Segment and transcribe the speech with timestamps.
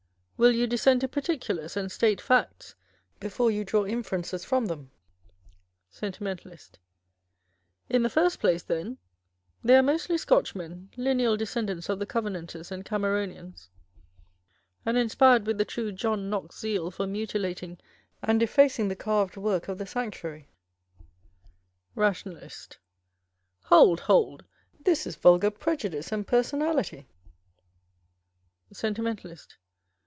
[0.43, 2.73] Will you descend to particulars, and state facts
[3.19, 4.89] before you draw inferences from them?
[5.91, 6.79] Sentimentalist.
[7.89, 8.97] In the first place, then,
[9.63, 13.69] they are mostly Scotchmen â€" lineal descendants of the Covenanters and Cameronians,
[14.83, 17.77] and inspired with the true John Knox zeal for mutilating
[18.23, 20.49] and defacing the carved work of the sanctuary
[21.93, 22.79] Rationalist.
[23.65, 24.43] Hold, hold
[24.79, 27.05] â€" this is vulgar prejudice and personality
[28.73, 29.57] Sentimentalist.